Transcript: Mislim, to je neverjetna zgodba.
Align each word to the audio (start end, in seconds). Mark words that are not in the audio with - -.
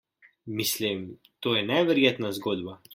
Mislim, 0.61 1.03
to 1.45 1.55
je 1.59 1.63
neverjetna 1.69 2.37
zgodba. 2.41 2.81